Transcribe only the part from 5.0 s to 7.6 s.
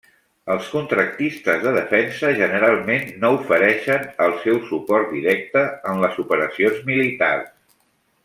directe en les operacions militars.